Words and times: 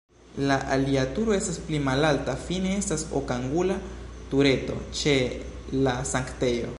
La 0.51 0.55
alia 0.75 1.01
turo 1.17 1.35
estas 1.35 1.59
pli 1.67 1.81
malalta, 1.89 2.35
fine 2.47 2.71
estas 2.77 3.03
okangula 3.21 3.77
tureto 4.33 4.81
ĉe 5.01 5.15
la 5.89 5.99
sanktejo. 6.15 6.69